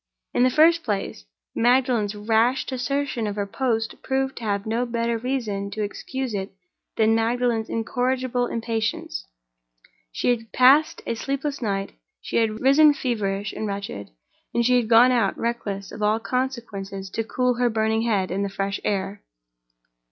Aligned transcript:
In 0.33 0.41
the 0.41 0.49
first 0.49 0.83
place, 0.83 1.25
Magdalen's 1.53 2.15
rash 2.15 2.65
desertion 2.65 3.27
of 3.27 3.35
her 3.35 3.45
post 3.45 4.01
proved 4.01 4.37
to 4.37 4.43
have 4.43 4.65
no 4.65 4.83
better 4.83 5.19
reason 5.19 5.69
to 5.69 5.83
excuse 5.83 6.33
it 6.33 6.51
than 6.97 7.13
Magdalen's 7.13 7.69
incorrigible 7.69 8.47
impatience: 8.47 9.27
she 10.11 10.29
had 10.35 10.51
passed 10.51 11.03
a 11.05 11.13
sleepless 11.13 11.61
night; 11.61 11.91
she 12.19 12.37
had 12.37 12.61
risen 12.61 12.95
feverish 12.95 13.53
and 13.53 13.67
wretched; 13.67 14.09
and 14.55 14.65
she 14.65 14.77
had 14.77 14.89
gone 14.89 15.11
out, 15.11 15.37
reckless 15.37 15.91
of 15.91 16.01
all 16.01 16.19
consequences, 16.19 17.11
to 17.11 17.23
cool 17.23 17.57
her 17.59 17.69
burning 17.69 18.01
head 18.01 18.31
in 18.31 18.41
the 18.41 18.49
fresh 18.49 18.79
air. 18.83 19.21